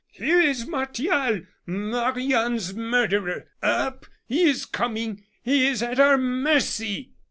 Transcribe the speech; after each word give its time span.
here 0.13 0.39
is 0.41 0.65
Martial, 0.65 1.41
Marie 1.67 2.33
Anne's 2.33 2.73
murderer! 2.73 3.45
Up! 3.61 4.07
he 4.25 4.49
is 4.49 4.65
coming! 4.65 5.23
he 5.43 5.67
is 5.67 5.83
at 5.83 5.99
our 5.99 6.17
mercy!" 6.17 7.13